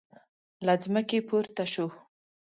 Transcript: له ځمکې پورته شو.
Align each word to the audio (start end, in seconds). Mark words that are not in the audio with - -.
له 0.65 0.73
ځمکې 0.83 1.19
پورته 1.27 1.63
شو. 1.73 1.87